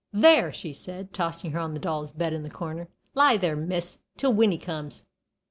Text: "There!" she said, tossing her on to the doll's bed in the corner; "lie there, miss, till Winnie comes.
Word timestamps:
"There!" 0.13 0.51
she 0.51 0.73
said, 0.73 1.13
tossing 1.13 1.51
her 1.51 1.59
on 1.59 1.69
to 1.69 1.73
the 1.75 1.79
doll's 1.79 2.11
bed 2.11 2.33
in 2.33 2.41
the 2.41 2.49
corner; 2.49 2.87
"lie 3.13 3.37
there, 3.37 3.55
miss, 3.55 3.99
till 4.17 4.33
Winnie 4.33 4.57
comes. 4.57 5.05